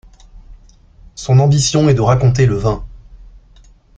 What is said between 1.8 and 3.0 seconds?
est de raconter le vin.